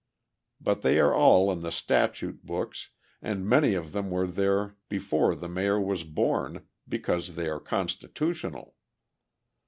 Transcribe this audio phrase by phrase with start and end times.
[0.59, 2.89] But they are all in the statute books,
[3.21, 8.73] and many of them were there before the Mayor was born, because they are constitutional.